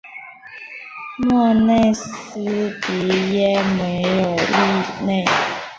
[1.29, 5.25] 莫内斯蒂耶梅尔利内。